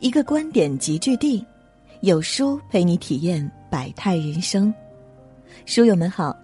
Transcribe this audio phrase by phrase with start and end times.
[0.00, 1.44] 一个观点集聚地，
[2.00, 4.74] 有书陪你体验百态人生。
[5.66, 6.36] 书友们好，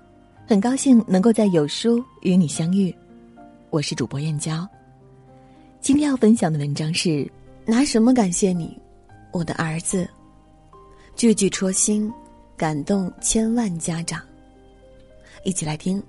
[0.47, 2.95] 很高兴能够在有书与你相遇，
[3.69, 4.67] 我是主播燕娇。
[5.81, 7.29] 今天要分享的文章是：
[7.67, 8.79] 拿什么感谢你，
[9.33, 10.09] 我的儿子？
[11.17, 12.11] 句句戳心，
[12.57, 14.23] 感动千万家长。
[15.45, 16.03] 一起来听。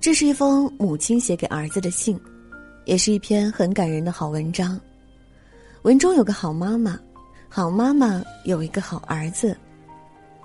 [0.00, 2.18] 这是一封母亲写给儿子的信，
[2.86, 4.80] 也是一篇很感人的好文章。
[5.82, 6.98] 文中有个好妈妈，
[7.48, 9.56] 好妈妈有一个好儿子。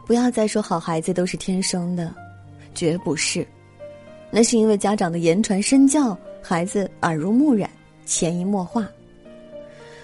[0.06, 2.14] 不要再说好孩子都是天生的，
[2.74, 3.46] 绝不是。
[4.32, 7.70] 那是因为家长的言传身教，孩子耳濡目染，
[8.06, 8.88] 潜移默化。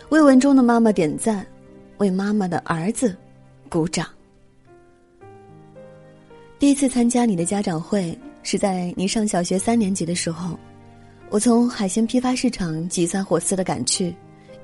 [0.09, 1.45] 为文中的妈妈点赞，
[1.97, 3.15] 为妈妈的儿子
[3.69, 4.07] 鼓掌。
[6.59, 8.17] 第一次参加你的家长会。
[8.43, 10.57] 是在你上小学三年级的时候，
[11.29, 14.15] 我从海鲜批发市场急三火四的赶去，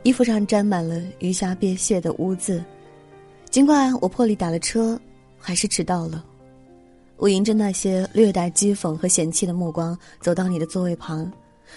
[0.04, 2.64] 衣服上沾满了鱼虾鳖蟹的污渍。
[3.50, 5.00] 尽管我破例打了车，
[5.38, 6.24] 还是迟到了。
[7.18, 11.32] 我迎着那些略带讥讽和嫌弃的目光走到你的座位旁，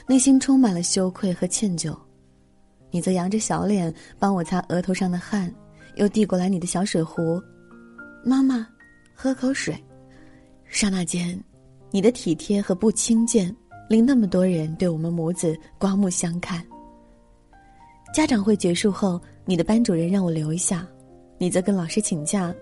[0.06, 1.96] 内心充满了羞愧和歉疚。
[2.90, 5.52] 你则扬着小脸帮我擦额头上的汗，
[5.96, 7.42] 又递过来你的小水壶
[8.24, 8.66] ：“妈妈，
[9.14, 9.74] 喝口水。”
[10.68, 11.42] 刹那间。
[11.92, 13.52] 你的体贴和不轻贱，
[13.88, 16.64] 令那么多人对我们母子刮目相看。
[18.12, 20.86] 家长会结束后，你的班主任让我留一下，
[21.38, 22.52] 你则跟老师请假。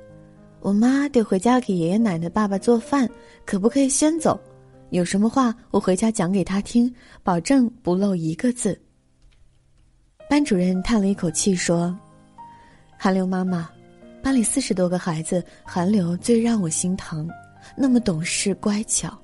[0.61, 3.09] 我妈得回家给爷爷奶奶、爸爸做饭，
[3.47, 4.39] 可不可以先走？
[4.91, 8.79] 有什么话我回家讲给他听，保证不漏一个字。
[10.29, 11.99] 班主任叹了一口气说
[12.99, 13.71] ：“韩流妈妈，
[14.23, 17.27] 班里四十多个孩子，韩流最让我心疼。”
[17.75, 19.19] 那么懂事乖巧，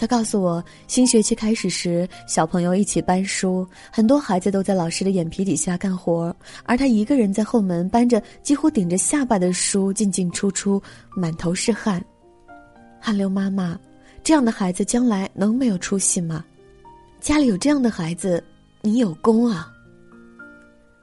[0.00, 6.34] 他告诉我，新学期开始时，小朋友一起搬书，很多孩子都在老师的眼皮底下干活，
[6.64, 10.82] 而他一个人在后门搬着几乎顶着下巴的书进进出出，
[11.14, 12.02] 满头是汗。
[12.98, 13.78] 汗流妈妈，
[14.24, 16.42] 这样的孩子将来能没有出息吗？
[17.20, 18.42] 家里有这样的孩子，
[18.80, 19.70] 你有功啊！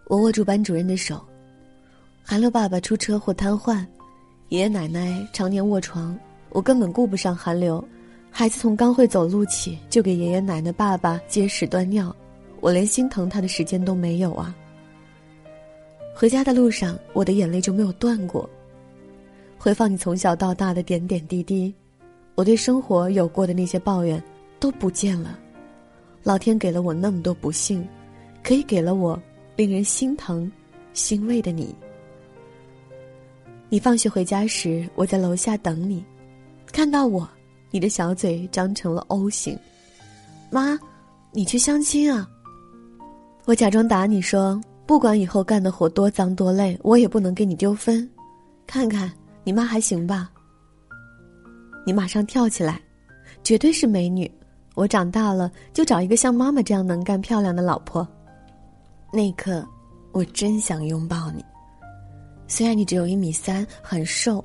[0.08, 1.24] 我握住班主任的手，
[2.24, 3.86] 韩流爸爸出车祸瘫痪，
[4.50, 6.18] 爷爷奶奶常年卧床。
[6.50, 7.88] 我根本顾不上寒流，
[8.32, 12.16] 孩子从刚会走路起就给爷爷奶奶、爸爸接屎端尿，
[12.60, 14.56] 我连心疼他的时间都没有啊。
[16.16, 18.48] 回家的路上，我的眼泪就没有断过。
[19.58, 21.74] 回放你从小到大的点点滴滴，
[22.36, 24.22] 我对生活有过的那些抱怨
[24.60, 25.38] 都不见了。
[26.24, 27.88] 老天给了我那么多不幸，
[28.44, 29.20] 可以给了我
[29.56, 30.52] 令人心疼、
[30.94, 31.74] 欣慰的你。
[33.70, 36.04] 你放学回家时，我在楼下等你。
[36.72, 37.28] 看到我，
[37.72, 39.58] 你的小嘴张成了 O 型。
[40.50, 40.78] 妈，
[41.32, 42.28] 你去相亲啊？
[43.46, 48.10] 我假装打你说，不管以后干的活多脏多累，我也不能给你丢分。
[48.66, 49.12] 看看
[49.44, 50.30] 你妈还行吧？
[51.86, 52.82] 你马上跳起来，
[53.44, 54.30] 绝对是美女。
[54.76, 58.08] 我长大了就找一个像妈妈这样能干漂亮的老婆。
[59.12, 59.66] 那一刻，
[60.12, 61.44] 我真想拥抱你。
[62.48, 64.44] 虽然你只有一米三，很瘦，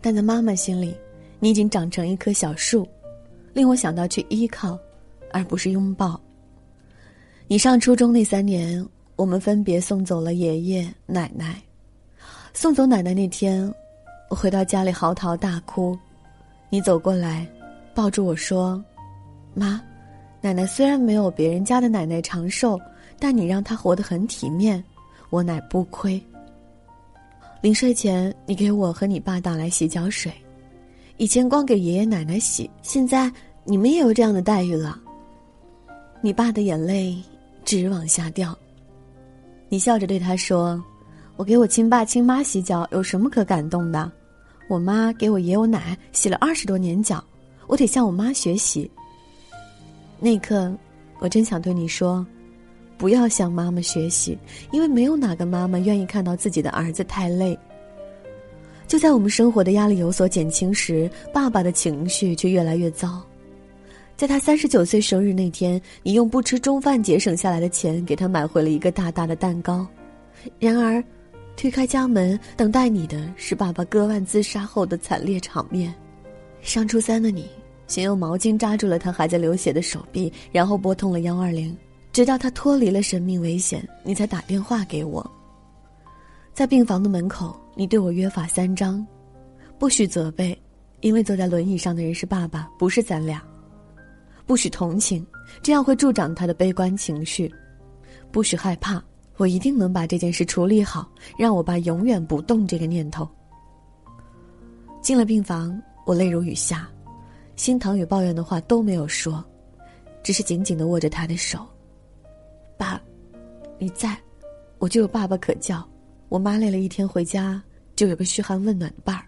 [0.00, 0.96] 但在妈妈心里。
[1.38, 2.86] 你已经长成一棵小树，
[3.52, 4.78] 令我想到去依靠，
[5.32, 6.20] 而不是拥抱。
[7.46, 8.86] 你上初中那三年，
[9.16, 11.60] 我们分别送走了爷爷奶奶。
[12.54, 13.72] 送走奶奶那天，
[14.30, 15.98] 我回到家里嚎啕大哭。
[16.70, 17.46] 你走过来，
[17.94, 18.82] 抱住我说
[19.54, 19.82] ：“妈，
[20.40, 22.80] 奶奶虽然没有别人家的奶奶长寿，
[23.18, 24.82] 但你让她活得很体面，
[25.30, 26.20] 我乃不亏。”
[27.60, 30.32] 临睡前，你给我和你爸打来洗脚水。
[31.16, 33.30] 以前光给爷爷奶奶洗，现在
[33.62, 35.00] 你们也有这样的待遇了。
[36.20, 37.16] 你爸的眼泪
[37.64, 38.56] 直往下掉。
[39.68, 40.82] 你笑着对他说
[41.36, 44.10] ：“我给我亲爸亲妈洗脚有什么可感动的？
[44.68, 47.22] 我妈给我爷我奶洗了二十多年脚，
[47.68, 48.90] 我得向我妈学习。”
[50.18, 50.72] 那一刻，
[51.20, 52.26] 我真想对你说
[52.98, 54.36] ：“不要向妈妈学习，
[54.72, 57.56] 因为没有哪个妈妈愿意看到自己的儿子太累。”
[58.86, 63.20] 就在我们生活的压力有所减轻时，爸爸的情绪却越来越糟。
[64.16, 69.84] 在他三十九岁生日那天，你用不吃中饭节省下来的钱给他买回了一个大大的蛋糕。
[70.60, 71.02] 然而，
[71.56, 75.92] 推开家门，等待你的是爸爸割腕自杀后的惨烈场面。
[76.60, 77.48] 上初三的你，
[77.88, 81.76] 先用毛巾扎住了他还在流血的手臂，然后拨通了幺二零，
[82.12, 85.28] 直到他脱离了生命危险，你才打电话给我。
[86.52, 87.58] 在病房的门口。
[87.76, 89.04] 你对我约法三章：
[89.78, 90.56] 不许责备，
[91.00, 93.40] 因为坐在轮椅上的人是爸爸，不是咱俩；
[94.46, 95.26] 不许同情，
[95.60, 97.48] 这样会助长他的悲观情绪；
[98.30, 99.02] 不许害怕，
[99.36, 103.28] 我一定能把这件事处理好，让我爸永远不动这个念头。
[105.02, 105.76] 进了病房，
[106.06, 106.88] 我泪如雨下，
[107.56, 109.44] 心疼与抱怨的话都没有说，
[110.22, 111.66] 只是紧紧的握着他的手。
[112.78, 113.02] 爸，
[113.78, 114.16] 你在，
[114.78, 115.86] 我就有爸爸可叫。
[116.34, 117.62] 我妈累了一天回家，
[117.94, 119.24] 就有个嘘寒问暖的伴儿。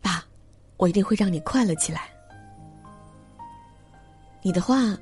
[0.00, 0.24] 爸，
[0.78, 2.08] 我一定会让你快乐起来。
[4.40, 4.96] 你的话，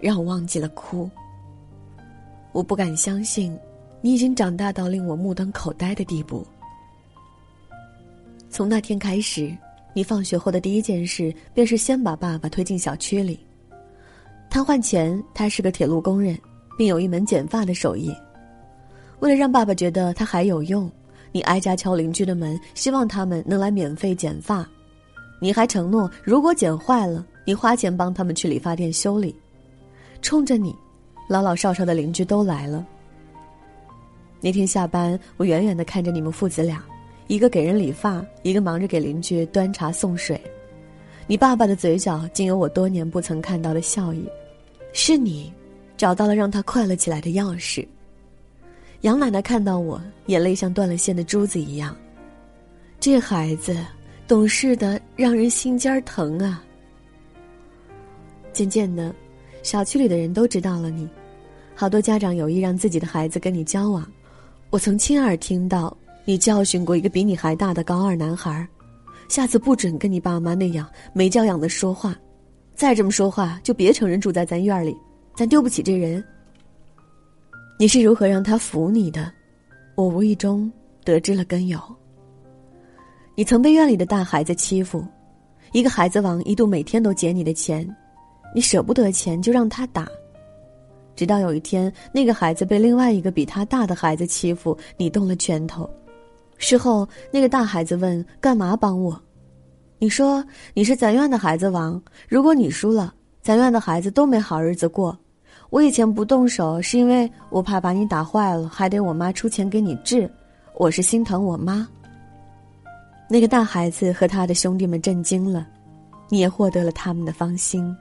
[0.00, 1.08] 让我忘记了哭。
[2.50, 3.56] 我不敢相信。
[4.00, 6.44] 你已经长大到令我目瞪口呆的地步。
[8.50, 9.56] 从那天开始，
[9.94, 13.38] 你放学后的第一件事便是先把爸爸推进小区里。
[14.50, 16.36] 瘫痪前，他是个铁路工人，
[16.76, 18.12] 并有一门剪发的手艺。
[19.20, 20.90] 为了让爸爸觉得他还有用，
[21.32, 24.68] 你挨家敲邻居的门，希望他们能来免费剪发。
[25.40, 29.34] 你还承诺，如果剪坏了，你花钱帮他们去理发店修理。
[30.22, 30.74] 冲着你，
[31.28, 32.86] 老老少少的邻居都来了。
[34.40, 36.84] 那天下班，我远远的看着你们父子俩，
[37.26, 40.40] 一个给人理发，一个忙着给邻居端茶送水。
[41.26, 44.26] 你爸爸的嘴角竟有我多年不曾看到的笑意，
[44.92, 45.52] 是你
[45.96, 47.86] 找到了让他快乐起来的钥匙。
[49.02, 51.96] 杨奶奶看到我，眼泪像断了线的珠子一样。
[52.98, 53.76] 这孩子
[54.26, 56.62] 懂事的让人心尖疼啊。
[58.52, 59.14] 渐渐的，
[59.62, 61.08] 小区里的人都知道了你，
[61.74, 64.10] 好多家长有意让自己的孩子跟你交往。
[64.70, 65.94] 我曾亲耳听到
[66.24, 68.66] 你教训过一个比你还大的高二男孩，
[69.28, 72.16] 下次不准跟你爸妈那样没教养的说话，
[72.74, 74.96] 再这么说话就别承认住在咱院里，
[75.34, 76.24] 咱丢不起这人。
[77.78, 79.30] 你是如何让他服你的？
[79.96, 80.72] 我无意中
[81.04, 81.78] 得知了根由。
[83.34, 85.04] 你曾被院里的大孩子欺负，
[85.72, 87.86] 一个孩子王一度每天都捡你的钱，
[88.54, 90.08] 你舍不得钱就让他打。
[91.14, 95.88] 直到有一天，那个孩子被另外一个比他大的孩子欺负，你动了拳头。
[96.56, 99.20] 事后，那个大孩子问：“干嘛帮我？”
[100.00, 100.42] 你说
[100.72, 105.18] ：“你是咱院的孩子王，如果你输了，咱院的孩子都没好日子过。
[105.76, 110.26] 我以前不动手，是因为我怕把你打坏了，还得我妈出钱给你治。
[110.78, 111.86] 我是心疼我妈。”
[113.28, 115.66] 那个大孩子和他的兄弟们震惊了，
[116.30, 117.94] 你也获得了他们的芳心。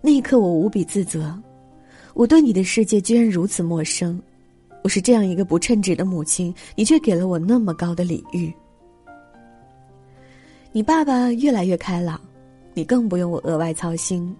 [0.00, 1.36] 那一刻，我无比自责。
[2.14, 4.22] 我对你的世界居然如此陌生，
[4.84, 8.54] 我是这样一个不称职的母亲，你却给了我那么高的礼遇。
[10.70, 12.20] 你爸爸越来越开朗，
[12.74, 14.32] 你更不用我额外操心，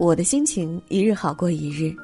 [0.00, 1.94] 我的心情一日好过一日。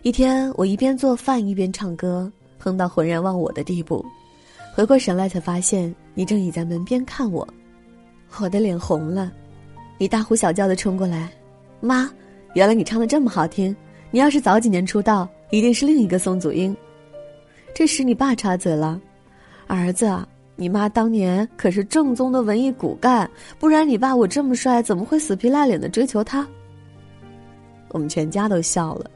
[0.00, 4.02] 一天，我一边做饭一边唱歌，哼到浑然忘我的地步，
[4.74, 7.46] 回过神来才发现你正倚在门边看我，
[8.40, 9.30] 我的脸红了，
[9.98, 11.30] 你大呼小叫的冲过来，
[11.78, 12.10] 妈，
[12.54, 13.76] 原来你唱的这么好听。
[14.10, 16.74] 你要是早几年出道，一定是另一个宋祖英。
[17.74, 18.98] 这时你爸插嘴了
[19.68, 20.10] ：“儿子，
[20.56, 26.48] 你妈当年可是正宗的文艺骨干，不然你爸我这么帅，怎么会死皮赖脸的追求她？”
[27.90, 29.10] 我们全家都笑了。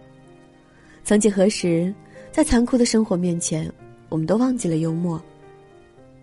[1.04, 1.92] 曾几何时，
[2.30, 3.70] 在残酷的生活面前，
[4.08, 5.20] 我们都忘记了幽默。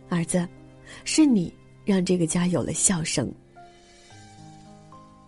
[0.07, 0.47] 儿子，
[1.03, 1.53] 是你
[1.85, 3.31] 让这个家有了笑声。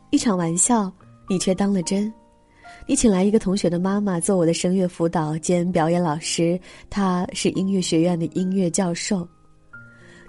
[0.10, 0.92] 一场玩笑，
[1.30, 2.12] 你却当了真。
[2.88, 9.28] 你请来一个同学的妈妈做我的声乐辅导兼表演老师，她是音乐学院的音乐教授。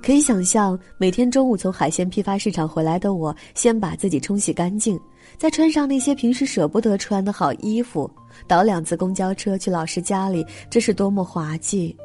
[0.03, 5.01] 可以想象，每天中午从海鲜批发市场回来的我，先把自己冲洗干净，
[5.43, 8.09] 再穿上那些平时舍不得穿的好衣服，
[8.47, 11.97] 倒两次公交车去老师家里，这是多么滑稽！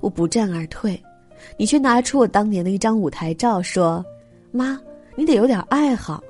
[0.00, 0.98] 我不战而退，
[1.58, 4.02] 你却拿出我当年的一张舞台照，说
[4.52, 4.80] ：“妈，
[5.16, 6.24] 你得有点爱好。”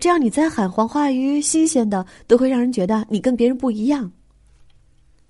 [0.00, 4.10] 这样，你再喊黄花鱼新鲜的，都会让人觉得你跟别人不一样。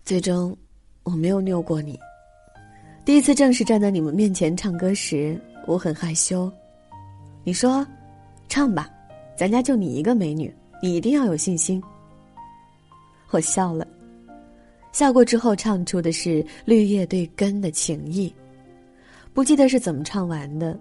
[0.03, 0.57] 最终，
[1.03, 2.01] 我没有拗过你。
[3.05, 6.51] 第一次正式站在你们面前唱歌时，我很害羞。
[7.45, 7.87] 你说
[8.49, 8.89] ：“唱吧，
[9.37, 11.83] 咱家就你一个美女，你一定要有信心。”
[13.31, 13.87] 我笑了，
[14.93, 18.33] 笑过之后，唱出的是绿叶对根的情意。
[19.33, 20.79] 不记得是怎么唱完的，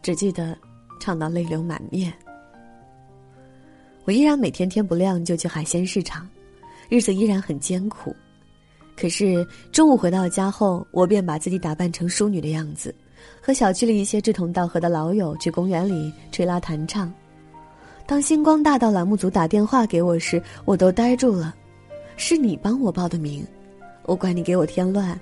[0.00, 0.56] 只记得
[0.98, 2.12] 唱到泪流满面。
[4.04, 6.26] 我依然每天天不亮就去海鲜市场，
[6.88, 8.16] 日子依然很艰苦。
[8.96, 12.94] 可是中午回到家后，我便把自己打扮成淑女的样子，
[13.42, 17.12] 和小区里一些志同道合的老友去公园里吹拉弹唱。
[18.06, 21.54] 当星光大道栏目组打电话给我时，我都呆住了。
[22.16, 23.44] 是你帮我报的名，
[24.04, 25.18] 我怪你给我添乱，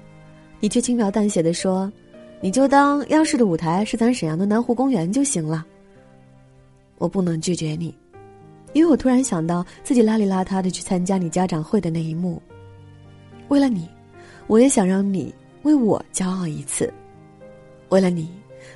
[0.61, 1.91] 你却轻描淡写的说
[2.43, 5.65] ：“你就当央视的舞台是咱沈阳的南湖公园就行了。”
[6.99, 7.93] 我不能拒绝你。
[8.75, 12.43] 因为我突然想到自己邋里邋遢的去参加你家长会的那一幕，
[13.49, 13.89] 为了你，
[14.47, 16.93] 我也想让你为我骄傲一次。
[17.89, 18.29] 为了你，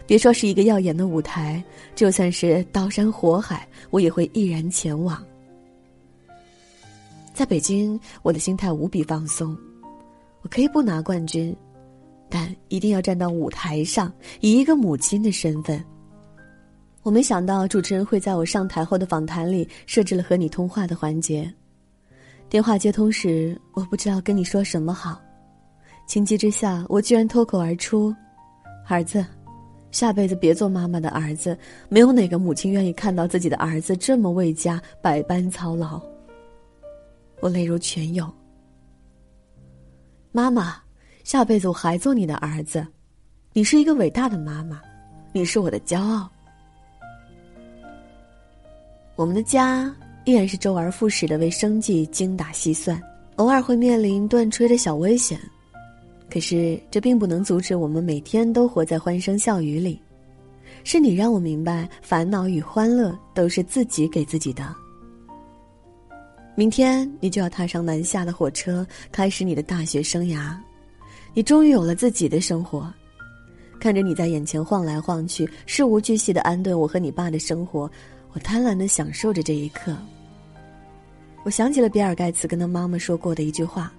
[0.06, 1.62] 别说是一个耀眼的舞台，
[1.94, 5.22] 就算是刀山火海，我也会毅然前往。
[7.34, 9.56] 在北京，我的心态无比放松，
[10.42, 11.54] 我可以不拿冠军，
[12.28, 15.84] 但一定要站到舞台上，以一个母亲的身份。
[17.04, 21.50] 我没想到主持人会在我上台后的访谈里设置了和你通话的环节。
[22.50, 25.20] 电话接通时，我不知道跟你说什么好，
[26.06, 28.14] 情急之下，我居然脱口而出
[28.88, 29.24] ：“儿子，
[29.90, 31.56] 下辈子别做妈妈的儿子。
[31.88, 36.00] 没有哪个母亲愿意看到自己的儿子这么为家百般操劳。”
[37.40, 38.28] 我泪如泉涌。
[40.32, 40.76] 妈妈，
[41.24, 42.86] 下辈子我还做你的儿子，
[43.52, 44.80] 你是一个伟大的妈妈，
[45.32, 46.28] 你是我的骄傲。
[49.16, 49.92] 我们的家
[50.24, 53.02] 依然是周而复始的为生计精打细算，
[53.36, 55.40] 偶尔会面临断炊的小危险，
[56.30, 60.00] 可是这并不能阻止我们每天都活在欢声笑语里。
[60.84, 64.74] 是你让我明白，烦恼与欢乐都是自己给自己的。
[66.54, 70.56] 明天你就要踏上南下的火车，开始你的大学生涯，
[71.34, 72.92] 你终于有了自己的生活。
[73.80, 77.90] 看着你在眼前晃来晃去，事无巨细的安顿我和你爸的生活。
[78.32, 79.96] 我贪婪的享受着这一刻。
[81.44, 83.92] 我想起了比尔盖茨跟他妈妈说过的一句话：“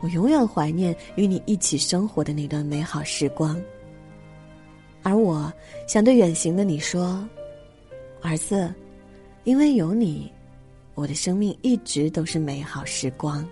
[0.00, 3.60] 我永远怀念与你一起生活的那段美好时光。”
[5.02, 5.52] 而我
[5.86, 7.26] 想对远行的你说
[8.20, 8.72] ：“儿子，
[9.44, 10.30] 因为有你，
[10.94, 13.46] 我的生命一直都是美好时光。”